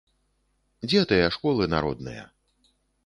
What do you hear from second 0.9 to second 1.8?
тыя школы